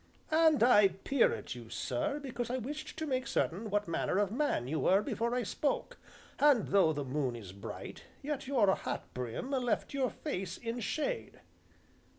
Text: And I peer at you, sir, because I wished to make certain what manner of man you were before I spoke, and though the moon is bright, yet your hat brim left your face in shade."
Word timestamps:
And 0.31 0.63
I 0.63 0.87
peer 0.87 1.31
at 1.31 1.53
you, 1.53 1.69
sir, 1.69 2.19
because 2.19 2.49
I 2.49 2.57
wished 2.57 2.97
to 2.97 3.05
make 3.05 3.27
certain 3.27 3.69
what 3.69 3.87
manner 3.87 4.17
of 4.17 4.31
man 4.31 4.67
you 4.67 4.79
were 4.79 5.03
before 5.03 5.35
I 5.35 5.43
spoke, 5.43 5.99
and 6.39 6.69
though 6.69 6.91
the 6.91 7.05
moon 7.05 7.35
is 7.35 7.53
bright, 7.53 8.05
yet 8.23 8.47
your 8.47 8.75
hat 8.77 9.03
brim 9.13 9.51
left 9.51 9.93
your 9.93 10.09
face 10.09 10.57
in 10.57 10.79
shade." 10.79 11.41